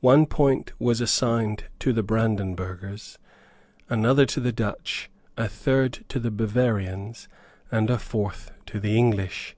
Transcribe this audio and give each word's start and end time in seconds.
One 0.00 0.24
point 0.24 0.72
was 0.80 1.02
assigned 1.02 1.64
to 1.80 1.92
the 1.92 2.02
Brandenburghers, 2.02 3.18
another 3.90 4.24
to 4.24 4.40
the 4.40 4.52
Dutch, 4.52 5.10
a 5.36 5.48
third 5.48 6.02
to 6.08 6.18
the 6.18 6.30
Bavarians, 6.30 7.28
and 7.70 7.90
a 7.90 7.98
fourth 7.98 8.52
to 8.64 8.80
the 8.80 8.96
English. 8.96 9.56